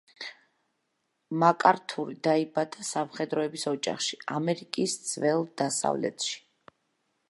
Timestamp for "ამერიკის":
4.41-5.01